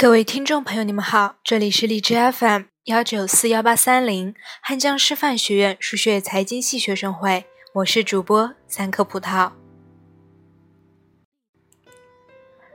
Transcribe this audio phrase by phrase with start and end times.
[0.00, 4.32] 各位听众朋友，你们好，这里是荔枝 FM 幺九四幺八三零
[4.62, 9.50] 汉江师范学院数学财经系学生会，我是主播三颗葡萄。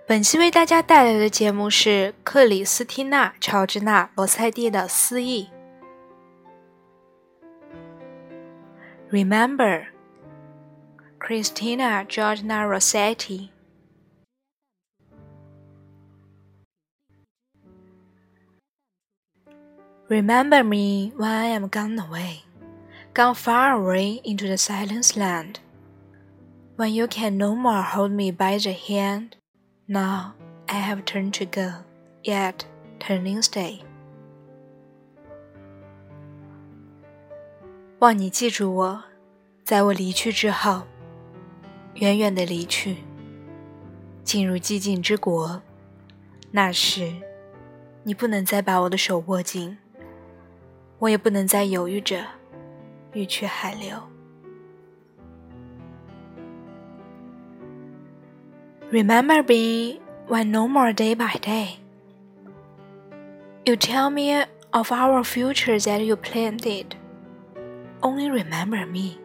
[0.06, 5.48] 本期为大家带来的节目是克里斯汀娜·乔治娜·罗塞蒂的思义。
[9.10, 9.86] Remember,
[11.22, 13.53] Christina Georgina Rossetti.
[20.13, 22.45] Remember me when I am gone away,
[23.13, 25.61] gone far away into the silent land,
[26.77, 29.37] when you can no more hold me by the hand.
[29.87, 30.35] Now
[30.67, 31.85] I have turned to go,
[32.23, 32.65] yet
[33.01, 33.81] turning stay.
[37.99, 39.05] 望你记住我，
[39.65, 40.85] 在我离去之后，
[41.95, 42.99] 远远的离去，
[44.25, 45.61] 进入寂静之国。
[46.51, 47.13] 那时，
[48.05, 49.77] 你不能再把我的手握紧。
[51.03, 52.25] 我也不能再犹豫着，
[53.13, 53.97] 欲去海流。
[58.91, 61.77] Remember me when no more day by day.
[63.65, 66.97] You tell me of our future that you planned it.
[68.01, 69.19] Only remember me.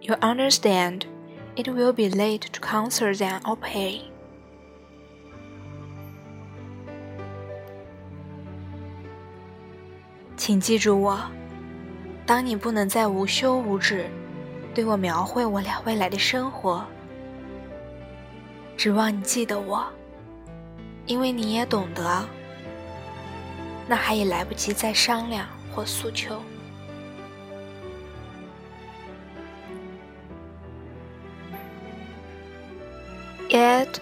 [0.00, 1.02] You understand
[1.56, 4.07] it will be late to concert than or pay.
[10.49, 11.15] 请记住我，
[12.25, 14.09] 当你不能再无休无止
[14.73, 16.83] 对我描绘我俩未来的生活，
[18.75, 19.85] 指望你记得我，
[21.05, 22.25] 因为你也懂得，
[23.87, 26.41] 那还也来不及再商量或诉求。
[33.49, 33.99] Yet,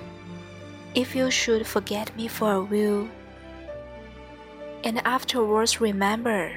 [0.93, 3.16] if you should forget me for a while.
[4.87, 6.49] And afterwards remember,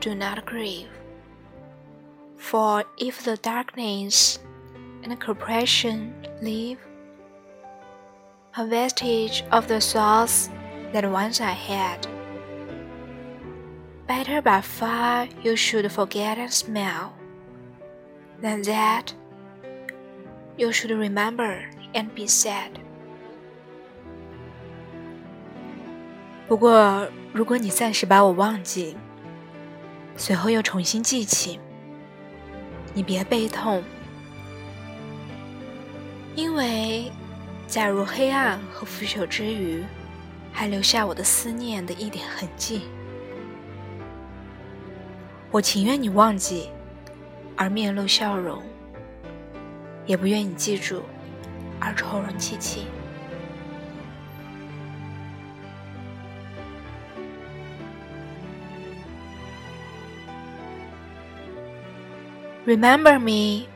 [0.00, 0.88] do not grieve.
[2.36, 4.40] For if the darkness
[5.04, 6.12] and corruption
[6.42, 6.80] leave,
[8.56, 10.50] a vestige of the thoughts
[10.92, 12.08] that once I had,
[14.08, 17.14] better by far you should forget and smell,
[18.40, 19.14] than that
[20.58, 22.80] you should remember and be sad.
[26.50, 28.96] 不过，如果你暂时把我忘记，
[30.16, 31.60] 随后又重新记起，
[32.92, 33.84] 你别悲痛，
[36.34, 37.08] 因为
[37.68, 39.84] 假如黑暗和腐朽之余，
[40.52, 42.80] 还留下我的思念的一点痕迹，
[45.52, 46.68] 我情愿你忘记
[47.54, 48.60] 而面露笑容，
[50.04, 51.00] 也不愿你记住
[51.78, 52.86] 而愁容戚戚。
[62.70, 63.66] Remember me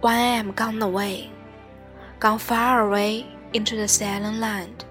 [0.00, 1.28] when I am gone away,
[2.20, 4.84] gone far away into the silent land,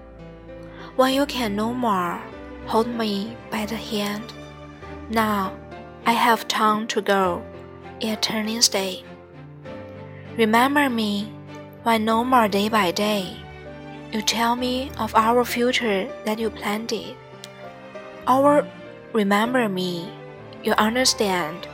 [0.96, 2.20] when you can no more
[2.66, 4.34] hold me by the hand.
[5.08, 5.56] Now
[6.04, 7.42] I have time to go,
[8.02, 9.02] yet turning stay.
[10.36, 11.32] Remember me
[11.84, 13.34] when no more day by day
[14.12, 17.16] you tell me of our future that you planned it.
[18.26, 18.68] Our
[19.14, 20.12] remember me,
[20.62, 21.66] you understand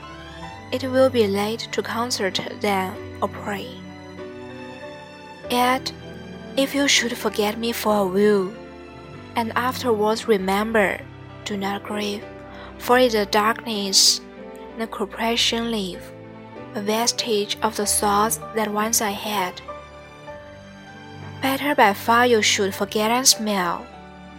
[0.72, 3.68] it will be late to concert then or pray.
[5.50, 5.92] Yet,
[6.56, 8.52] if you should forget me for a while,
[9.36, 11.00] and afterwards remember,
[11.44, 12.24] do not grieve,
[12.78, 14.20] for in the darkness
[14.78, 16.02] the corruption leave,
[16.74, 19.60] a vestige of the thoughts that once I had.
[21.42, 23.86] Better by far you should forget and smell,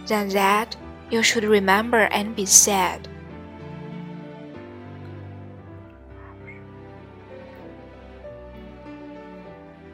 [0.06, 0.76] than that
[1.10, 3.08] you should remember and be sad.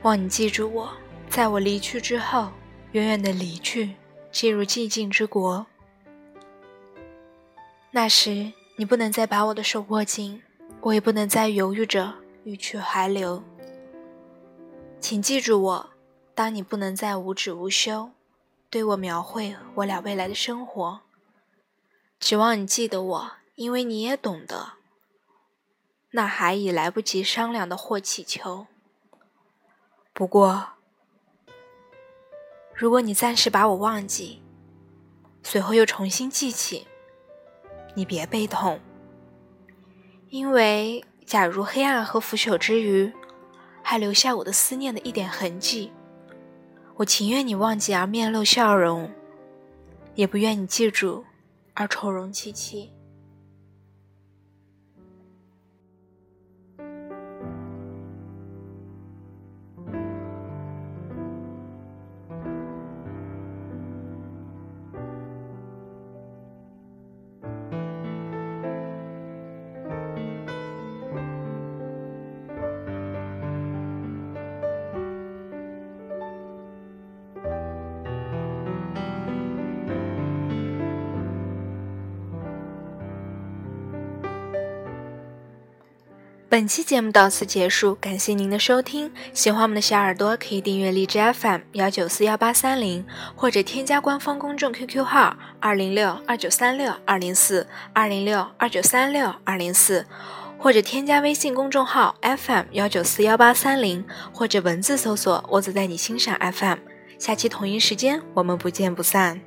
[0.09, 0.91] 望你记住我，
[1.29, 2.51] 在我离去之后，
[2.93, 3.95] 远远的离去，
[4.33, 5.67] 进入寂静之国。
[7.91, 10.43] 那时，你不能再把我的手握紧，
[10.81, 12.15] 我也不能再犹豫着
[12.45, 13.45] 欲去还留。
[14.99, 15.91] 请记住我，
[16.35, 18.11] 当你不能再无止无休
[18.71, 21.01] 对我描绘我俩未来的生活，
[22.19, 24.73] 指望你记得我，因为你也懂得，
[26.13, 28.69] 那还已来不及商量的或祈求。
[30.19, 30.67] 不过，
[32.75, 34.43] 如果你暂时把我忘记，
[35.45, 36.89] 随后又重新记起，
[37.95, 38.81] 你别悲痛，
[40.31, 43.13] 因为假如黑暗和腐朽之余，
[43.81, 45.93] 还留下我的思念的一点痕迹，
[46.97, 49.09] 我情愿你忘记而面露笑容，
[50.17, 51.25] 也不愿你记住
[51.75, 52.91] 而愁容戚戚。
[86.51, 89.13] 本期节目到此结束，感谢您的收听。
[89.35, 93.05] 喜欢我们的小耳朵可以订阅荔枝 FM 幺九四幺八三零，
[93.37, 100.07] 或者添加官方公众 QQ 号二零六二九三六二零四二零六二九三六二零四，
[100.59, 104.03] 或者添加微信公众号 FM 幺九四幺八三零，
[104.33, 106.79] 或者文字搜索“我只在你心上 FM”。
[107.19, 109.39] 下期同一时间，我们不见不散。